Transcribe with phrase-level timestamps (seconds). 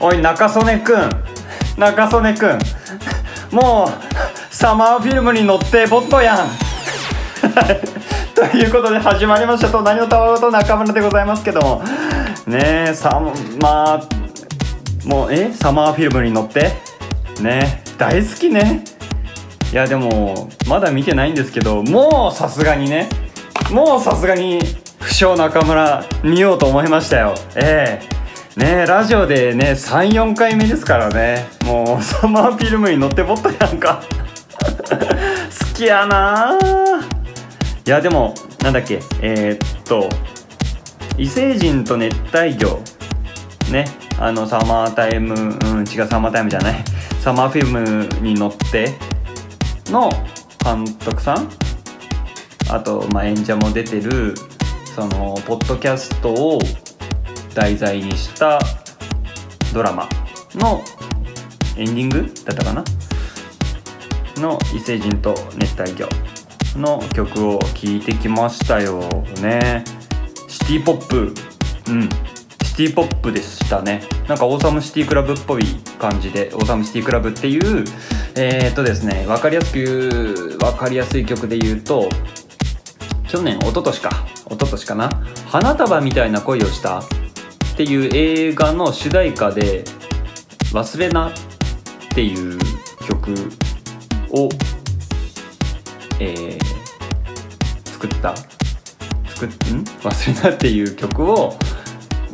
[0.00, 1.10] おい中曽根くん。
[1.76, 2.58] 中曽根くん。
[3.50, 6.48] もうサマーフィルムに乗ってボットやん。
[8.34, 9.68] ということで始まりました。
[9.68, 11.82] 隣のタワーと中村でございますけども。
[12.46, 13.20] ねえサ
[13.60, 15.52] マーもうえ？
[15.52, 16.72] サマーフィルムに乗って？
[17.40, 18.84] ね大好きね。
[19.72, 23.08] いやでもまだ見てないんですけどもうさすがにね。
[23.70, 24.60] もうさすがに
[25.00, 27.34] 不詳中村見ようと思いましたよ。
[27.56, 28.17] ええ。
[28.58, 31.46] ねラジオでね34回目ですからね。
[31.64, 34.02] もうサマーフィルムに乗ってぼったやんか。
[34.90, 36.58] 好きやな。
[37.86, 38.98] いやでもなんだっけ。
[39.22, 40.08] えー、っと
[41.16, 42.80] 異星人と熱帯魚。
[43.70, 43.86] ね。
[44.18, 46.84] あのサマータイムうん違うサマータイムじゃない。
[47.20, 48.94] サマーフィルムに乗って。
[49.86, 50.10] の
[50.64, 51.48] 監督さん。
[52.70, 54.34] あと、まあ、演者も出てる
[54.94, 56.60] そのポッドキャストを
[57.58, 58.60] 題材にした
[59.74, 60.08] ドラマ
[60.54, 60.80] の
[61.76, 62.84] エンディングだったかな？
[64.36, 66.08] の異星人と熱帯魚
[66.76, 69.00] の曲を聴いてきましたよ
[69.42, 69.82] ね。
[70.46, 71.34] シティポップ。
[71.88, 72.08] うん。
[72.62, 74.02] シティポップでしたね。
[74.28, 75.64] なんかオーサムシティクラブっぽい
[75.98, 77.84] 感じでオーサムシティクラブっていう
[78.36, 82.08] えー、っとですね分かりやすく分かりやすい曲で言うと
[83.26, 84.10] 去年一昨年か。
[84.46, 85.10] 一昨年かな
[85.50, 87.02] 「花束みたいな恋をした」
[87.78, 89.84] っていう映画の主題歌で
[90.74, 91.32] 「忘れな」っ
[92.12, 92.58] ていう
[93.06, 93.32] 曲
[94.32, 94.48] を、
[96.18, 98.34] えー、作った
[99.28, 101.56] 作っん忘れなっていう曲を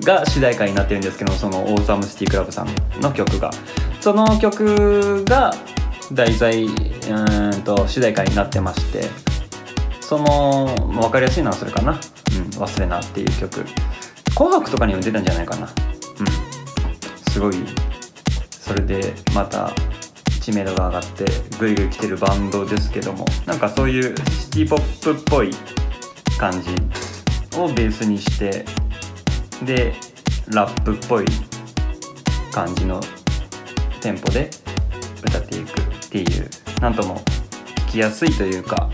[0.03, 2.69] が主題歌になってるんですけどそのオーサムシティクラブさん
[3.03, 3.51] の曲が
[4.01, 5.55] その曲が
[6.11, 6.69] 題材う
[7.55, 9.11] んと主題歌になってまして
[10.01, 12.01] その分かりやすいのはそれかな
[12.33, 13.63] 「うん、忘れな」っていう曲
[14.35, 15.67] 「紅白」とかにも出たんじゃないかな。
[15.67, 17.33] うん。
[17.33, 17.55] すごい。
[18.51, 19.73] それでまた
[20.41, 21.25] 知名度が上がって
[21.59, 23.27] グイグイ来てるバンドですけども。
[23.47, 25.55] なんかそういうシティポップっぽい
[26.39, 26.71] 感じ
[27.59, 28.65] をベースにして
[29.63, 29.95] で
[30.49, 31.27] ラップっぽい
[32.53, 33.01] 感じの
[34.01, 34.51] テンポで
[35.23, 36.51] 歌っていくっていう。
[36.81, 37.23] なんとも
[37.87, 38.91] 聞きやすいというか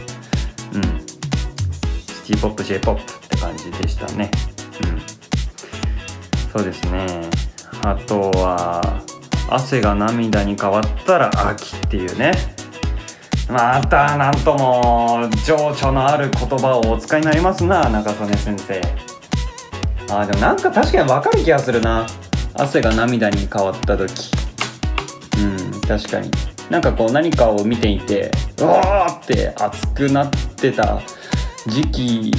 [0.74, 0.82] うん。
[2.24, 4.30] シティポップ J−POP って感じでしたね。
[6.52, 7.30] そうですね。
[7.82, 9.02] あとは
[9.48, 12.32] 汗が涙に変わったら秋っていうね。
[13.48, 18.80] またなんとも情緒のある言葉をお使いになりますな中曽根先生。
[20.12, 22.06] あでもなんか確かに分かる気がするな。
[22.54, 24.32] 汗が涙に変わった時。
[25.38, 26.30] うん確かに。
[26.68, 28.30] なんかこう何かを見ていて
[28.60, 31.00] うわーって熱くなってた
[31.66, 32.34] 時期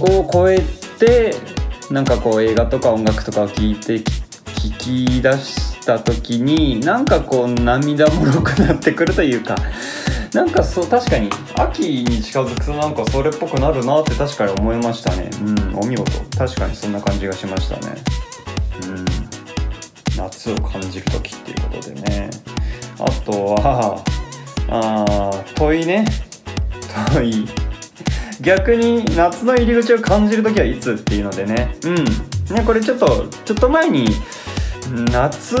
[0.00, 0.58] を超え
[0.98, 1.34] て
[1.90, 3.96] なんかこう映画とか音楽とかを聴いて
[4.64, 9.56] 聞き出した時になんかこう涙もろくなってくるというか
[10.32, 15.30] なんかそう確かに秋に近づくとなんかそれっぽくなるなって確かに思いましたね。
[15.42, 16.10] うんお見事。
[16.36, 17.94] 確かにそんな感じがしましたね。
[18.82, 19.04] うん。
[20.16, 22.30] 夏を感じる時っていうことでね。
[22.98, 24.02] あとは
[24.68, 26.04] あ問いね。
[27.12, 27.63] 問い
[28.40, 31.76] 逆に夏の入り口を感じる時はいつっていうのでね。
[31.84, 32.04] うん。
[32.54, 34.08] ねこれちょっとちょっと前に
[35.10, 35.56] 夏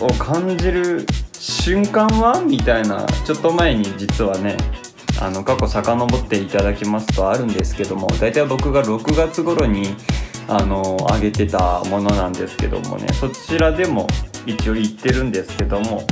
[0.00, 4.56] を感じる瞬間はみたいなちょっと前に実はね
[5.20, 9.94] あの過去遡っていただきますとあるんですけども大体僕が6月頃に
[10.48, 14.06] あの上げてたものなんですけどもねそちらでも
[14.44, 16.02] 一応言ってるんですけども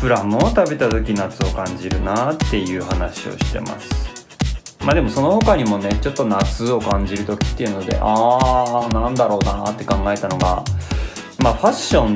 [0.00, 4.07] プラムを食べた時夏を感じるなっていう話をしてます。
[4.88, 10.64] まあでもその他にもねちょっと夏を感じる時っていうのであーなんだろうなって考えたのが
[11.38, 12.14] まあファッション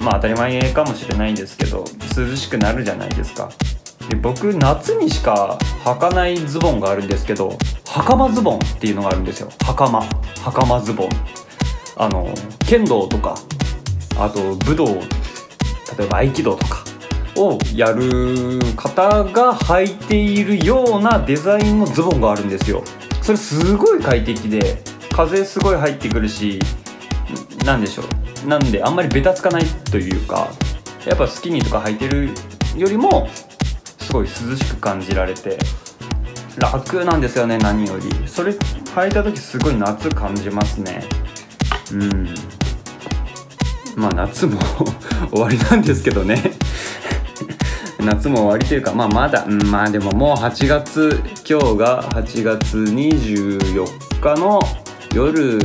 [0.00, 1.84] まあ当たり前かもしれないんですけど
[2.16, 3.50] 涼しくなるじゃないですか。
[4.08, 9.50] で僕夏にしか履かないズボンがあるんですけど袴ズボンっていうのがあるんですよ。
[9.66, 10.02] 袴。
[10.42, 11.08] 袴ズボン。
[11.98, 12.32] あの
[12.66, 13.34] 剣道とか
[14.16, 15.02] あと武道例
[16.06, 16.87] えば合気道とか。
[17.38, 22.82] をやる方が履いているようなデザインのズボンがあるんですよ。
[23.22, 24.82] それすごい快適で
[25.12, 26.58] 風すごい入ってくるし
[27.64, 28.02] なんでしょ
[28.44, 28.48] う。
[28.48, 30.50] なんであんまりベタつかないというか
[31.06, 32.30] やっぱスキニーとか履いてる
[32.76, 33.28] よりも
[34.00, 35.58] すごい涼しく感じられて
[36.56, 38.28] 楽なんですよね何より。
[38.28, 41.04] それ履いた時すごい夏感じますね。
[41.92, 42.34] うん。
[43.96, 44.58] まあ夏も
[45.30, 46.52] 終わりなんですけどね。
[48.00, 54.60] 夏も終わりというかまあまだ、うん、まあでももう8月今日が8月24日の
[55.14, 55.58] 夜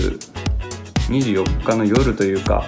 [1.10, 2.68] 24日の夜というか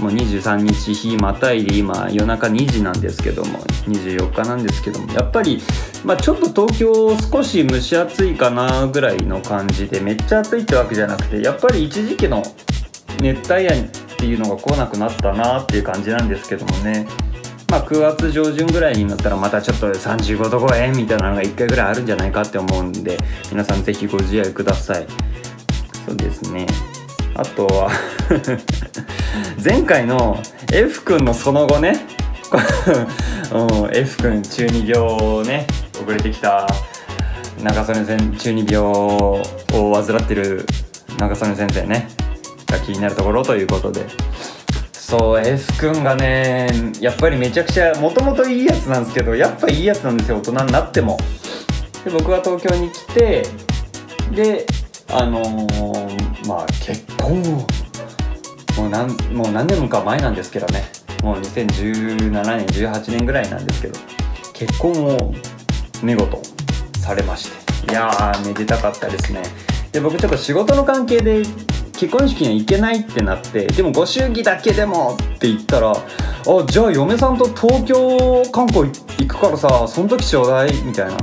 [0.00, 3.58] もう23日日またいで今夜中2時なんですけども
[3.88, 5.60] 24日なんですけどもやっぱり、
[6.04, 12.42] まあ、ちょっと東京少し蒸し暑いかなぐらいの感じでめっちゃ暑いってわけじゃなくてやっぱり一時期の
[13.20, 13.88] 熱帯夜っ
[14.18, 17.06] ていうのが来なくなったなっていう感じなんですけどもね。
[17.76, 23.18] まあ、9月上旬ぐらいになったらまたちょっと35度超えみたいなのが1回ぐらいあるんじゃないかって思うんで
[23.50, 25.06] 皆さん是非ご自愛ください。
[26.06, 26.66] そうですね。
[27.34, 27.90] あとは
[29.62, 30.42] 前回の
[30.72, 32.06] F 君のその後ね。
[33.52, 35.66] うん F 君中二病をね
[36.00, 36.66] 遅れてきた
[37.62, 39.42] 長曽根先中二病を
[39.74, 40.64] 患ってる
[41.18, 42.08] 長曽根先生ね。
[42.68, 44.06] が気になるところということで。
[45.06, 46.66] そう F 君がね
[47.00, 51.16] やっぱりめちゃくちゃもともといいやつなんですけどやっぱいいやつなんですよ大人になっても。
[52.04, 53.46] で僕は東京に来て
[54.32, 54.66] で
[55.12, 57.44] あのー、まあ結婚を
[58.76, 60.82] もう何もう何年もか前なんですけどね。
[61.22, 64.00] もう2017年18年ぐらいなんですけど
[64.54, 65.32] 結婚を
[66.02, 66.42] 見事
[66.98, 67.92] されまして。
[67.92, 69.44] いやーめでたかったですね。
[69.92, 71.44] で僕ちょっと仕事の関係で
[71.96, 75.96] 結婚式には行けないってなってでもご祝儀だけでもって言ったらあ
[76.68, 81.16] じゃあ嫁さんと東京観光行くからさその時ちょうだいみたいな。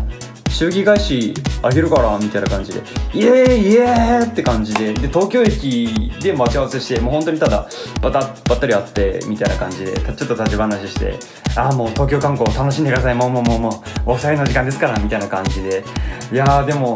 [0.54, 1.34] 祝儀返し
[1.64, 2.81] あげるからみたいな感じで。
[3.12, 4.94] イエーイイエーイって感じで。
[4.94, 7.68] で東京駅で待ち合わせしてもう本当にただ
[8.02, 11.18] バタッばったり会ってみたいな感じでちょっと立ち話して
[11.58, 13.16] ああもう東京観光楽しんでください。
[13.16, 15.84] もうもうもうもうお二人の時間ですからみたいな感じで
[16.31, 16.96] いやーでも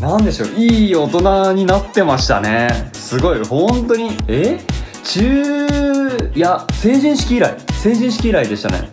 [0.00, 2.90] なんでしょういい大人になってましたね。
[2.92, 3.42] すごい。
[3.44, 4.58] 本当にえ？
[5.02, 7.54] 中いや成人式以来。
[7.82, 8.90] 成人式以来でしたね。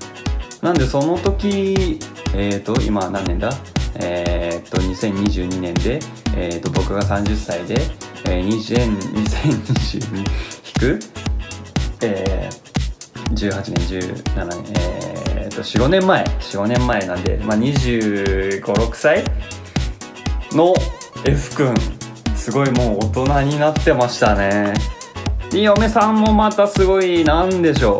[0.61, 1.99] なんでその時
[2.33, 3.51] えっ、ー、と今何年だ？
[3.95, 5.99] えっ、ー、と2022年で、
[6.37, 7.81] えー、と僕が30歳で、
[8.25, 10.23] えー、2022引
[10.79, 10.99] く、
[12.01, 13.73] えー、18年
[14.23, 14.73] 17年
[15.35, 16.23] えっ、と45年前。
[16.23, 19.25] 45年前なんで、まあ、2 5 6歳
[20.55, 20.73] の
[21.25, 21.75] F 君
[22.35, 24.73] すごいもう大人になってましたね。
[25.49, 27.99] で嫁さんもまたすごいなんでしょ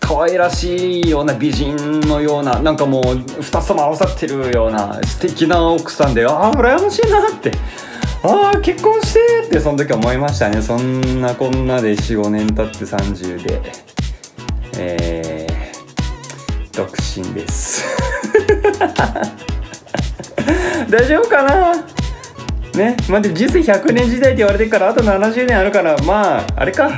[0.00, 7.52] 可愛らしいような美人のようななんかもう2つとも合わさってるような素敵な奥さんでああ羨ましいなって。
[8.22, 10.60] ああ結婚してってその時思いましたね。
[10.60, 13.62] そんなこんなで45年経って30で。
[14.76, 17.84] えー、独身です。
[20.90, 21.76] 大丈夫かな？
[22.74, 22.96] ね？
[23.08, 26.90] まあ、で人生100年時代って言われてからあと70年あるからまああれか。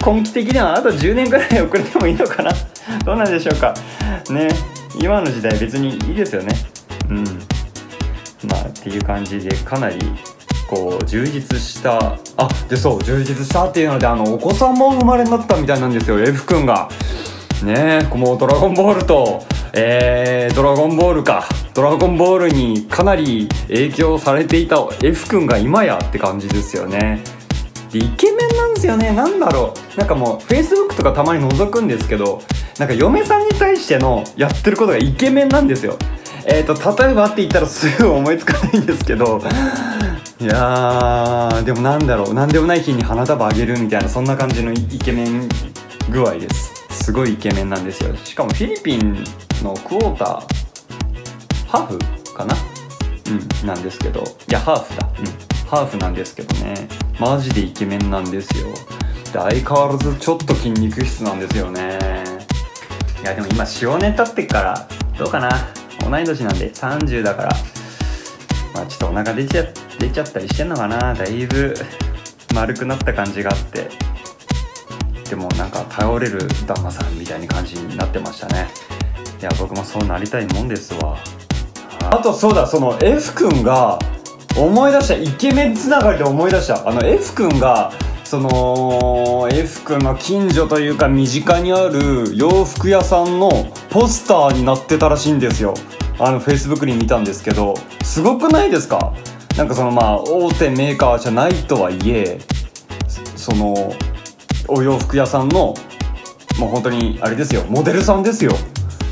[0.00, 2.52] 今期的にはあと10年ぐらい遅れてもいいのかな。
[3.04, 3.74] どうなんでしょうか？
[4.30, 4.48] ね？
[5.00, 6.54] 今の時代別にいいですよね。
[7.08, 7.24] うん。
[8.48, 9.98] まあっていう感じでかなり
[10.68, 12.18] こう充実した。
[12.36, 16.88] あでそう充実したっていうのであのお子さんも生まれになったみたいなんですよ F 君が。
[17.62, 18.00] ね？
[18.02, 19.44] えもう「ドラゴンボール」と。
[19.74, 21.44] えー、ドラゴンボールか。
[21.72, 27.24] ドラゴンボールにかなり影響されていた F 君が今やって感じですよね。
[27.90, 29.12] でイケメンなんですよね。
[29.14, 29.98] なんだろう。
[29.98, 32.42] なんかもう Facebook とかたまに覗くんですけど
[32.78, 35.96] なんか嫁さんに対してのやってることがイケメンなんですよ。
[36.44, 39.40] えーと、例えばって言ったらすぐ思いつかないんですけど
[40.40, 42.34] いやでもなんだろう。
[42.34, 45.48] 何でもない日に花束あげるみたいなそんな感じのイケメン
[46.10, 46.74] 具合です。
[46.90, 48.14] すごいイケメンなんですよ。
[48.16, 49.24] しかもフィリピン
[49.62, 50.28] のクォーター
[51.68, 52.54] ハーフかな？
[53.28, 54.20] うんなんですけど。
[54.20, 55.08] いやハーフだ。
[55.18, 55.24] うん。
[55.68, 56.88] ハーフなんですけどね。
[57.18, 58.66] マジでイケメンなんですよ。
[59.32, 61.98] で相変わらずちょっと筋肉質なんですよね。
[63.22, 65.50] いやでも今45年経ってからどうかな？
[66.00, 67.52] 同い年なんで30だから。
[68.74, 69.64] まあちょっとお腹出ちゃ
[69.98, 71.14] 出ちゃったりしてんのかな？
[71.14, 71.74] だいぶ
[72.54, 73.88] 丸くなった感じがあって。
[75.30, 78.68] でもなんか頼れる旦那さんみたいな感じになってましたね。
[79.42, 81.18] いや僕もそうなりたいもんですわ。
[82.12, 83.98] あとそうだその F 君が
[84.56, 86.88] 思い出したイケメンつながりで思い出した。
[86.88, 87.90] あの F 君が
[88.22, 93.50] その F 君の近所というか身近にある洋服屋さんの
[93.90, 95.74] ポスターになってたらしいんですよ。
[96.20, 97.74] あの Facebook に見たんですけど。
[98.04, 99.12] すごくないですか？
[99.56, 102.38] なんかそのまあ大手メーカーじゃないとはいえ
[103.34, 103.74] その
[104.68, 105.74] お洋服屋さんの
[106.60, 108.52] もう本当にあれですよモデルさんですよ。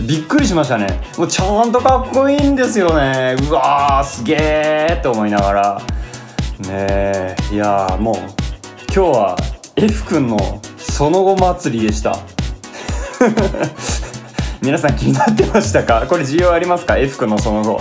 [0.06, 1.00] びっくりしましたね。
[1.18, 3.36] もうちゃんとかっこいいんですよね。
[3.48, 5.82] うわーすげーって思いながら。
[6.60, 8.14] ねえいやもう
[8.94, 9.36] 今日は
[9.76, 12.18] F 君のその後祭りでした。
[14.60, 16.04] 皆さん気になってましたか？
[16.06, 17.80] これ需要ありますか？F 君のその後。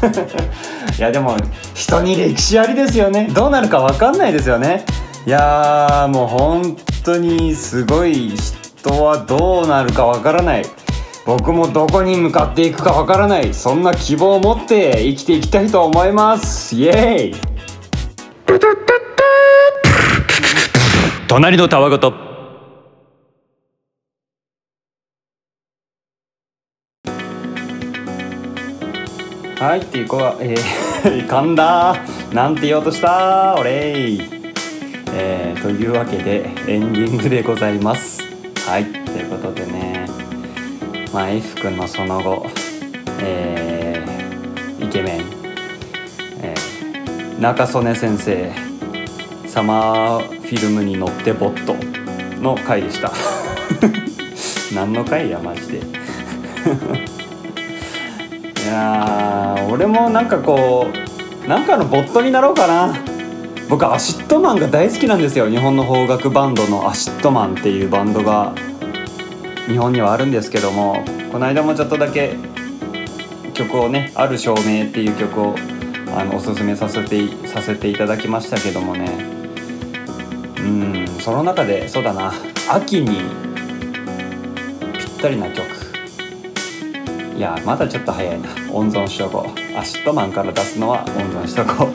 [0.98, 1.36] いやでも
[1.74, 3.28] 人に歴史ありですよね。
[3.32, 4.84] どうなるか分かんないですよね。
[5.26, 10.64] いやもう本当にすごい人はどうなるかわからない。
[11.26, 16.74] 僕もどこに向かっていくかわからないそんな希望を持って生きていきたいと思います。
[16.74, 17.50] イエーイ
[21.28, 22.12] 隣のたわごと
[29.60, 31.94] はいっていう子はえー、噛んだ
[32.32, 33.54] なんて言おうとした？
[33.58, 34.20] 俺い
[35.12, 38.22] えー、というわけでエンディングでございます。
[38.66, 40.08] はいということでね
[41.12, 42.46] まあ F 君のその後
[43.22, 45.20] えー、イケメン、
[46.42, 48.50] えー、中曽根先生
[49.46, 51.74] サマーフィルムに乗ってボット
[52.40, 53.12] の回でした。
[54.74, 55.78] 何の回やマジで。
[58.62, 60.86] いや俺もなんかこ
[61.44, 62.94] うなんかのボットになろうかな。
[63.68, 65.48] 僕 ACIDMAN が大好きなんですよ。
[65.48, 68.52] 日本の邦楽バンドの ACIDMAN っていうバンドが
[69.70, 72.34] 日本にはあるんですけどもこの間もちょっとだけ
[73.54, 75.54] 曲をね「ある証明」っていう曲を
[76.16, 79.08] あのおすすめさせてさせていただきましたけどもね。
[80.58, 82.32] うんその中でそうだな
[82.68, 83.20] 秋に
[84.98, 85.68] ぴったりな曲。
[87.36, 88.48] いやまだちょっと早いな。
[88.72, 89.78] 温存しとこう。
[89.78, 91.90] ACIDMAN から出すのは温存しとこ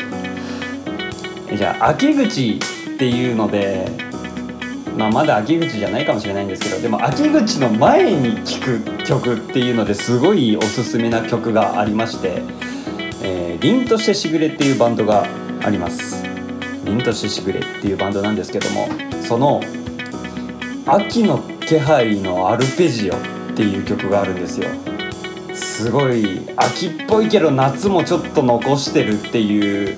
[1.52, 1.58] う。
[1.58, 2.58] じゃあ秋口
[2.96, 3.86] っていうので
[4.98, 12.42] まあ、まだ秋口じゃないかもしれないんですけどでも秋口の前に聴く曲っていうのですごいおすすめな曲がありまして
[13.22, 15.26] 「えー、凛として時雨」っていうバンドが
[15.64, 16.24] あります。
[16.86, 18.88] 凛として時雨っていうバンドなんですけども
[19.28, 19.60] その
[20.86, 23.18] 「秋の気配のアルペジオ」っ
[23.56, 24.70] ていう曲があるんですよ。
[25.54, 29.98] すごい秋っぽいけど夏もちょっと残してるっていう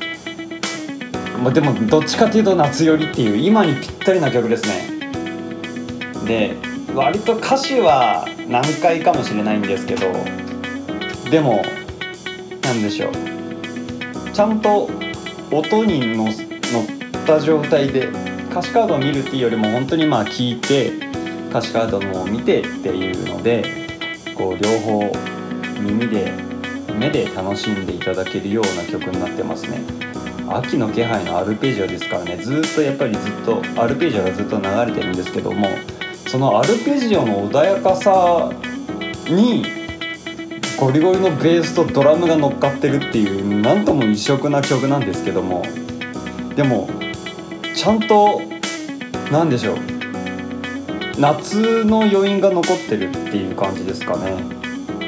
[1.44, 4.98] まあ、でもどっちかっていうと夏寄りっていう今にぴったりな曲ですね
[6.26, 6.56] で
[6.96, 10.08] 割と歌詞は難解かもしれないんですけど
[11.30, 11.62] でも
[12.64, 14.90] 何でしょうちゃんと
[15.52, 18.08] 音に乗った状態で
[18.50, 20.94] 歌詞カードを見るっていうよりも本当にまあ聞いて
[21.50, 23.64] 歌詞カードも見てっていうので
[24.36, 25.12] こう両方
[25.80, 26.32] 耳で
[26.94, 30.07] 目で楽しんでいただけるような曲になってますね。
[30.50, 35.68] 秋の気配のアルペジオですからねずっとやっぱりずっとアルペジオがずっと流れてるんですけども
[36.28, 38.52] そのアルペジオの穏やかさ
[39.30, 39.66] に
[40.80, 45.64] ゴリゴリのベースとドラムが乗っかってるっていう何とも異色な曲なんですけども
[46.56, 46.90] でも
[47.76, 48.42] ちゃんと
[49.32, 49.78] 何でしょう
[51.20, 54.38] 夏の余韻が残ってるっていう感じですかね。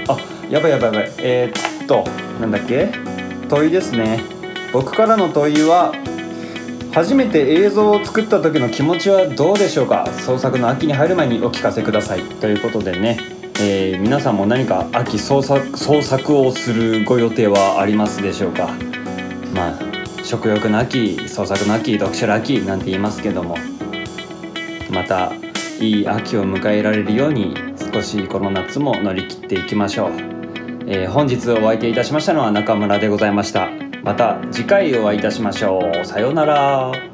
[0.08, 0.18] あ
[0.50, 1.12] やばいやばいやばい。
[1.20, 2.04] えー、っと
[2.42, 2.90] なんだっけ？
[3.48, 4.39] 問いですね。
[4.72, 5.94] 僕からの問いは
[6.92, 10.08] 初めて映像を作った時の気持ちはどうでしょうか？
[10.22, 12.22] 創作の秋に入る前にお聞かせください。
[12.22, 13.20] ということでね、
[13.60, 18.70] えー、皆さんも何か秋創作創作をするご予定はありますでしょうか？
[19.54, 23.58] まあ食欲の秋創作の秋読書の秋なんて言いますけども。
[24.92, 25.32] また
[25.80, 27.56] いい秋を迎えられるように
[27.94, 30.12] 少しこの夏も乗り切っていきましょう、
[30.88, 33.70] えー、本日お相手いたしましたのは中村でございました。
[34.04, 36.06] また次回お会いいたしましょう。
[36.06, 37.09] さようなら。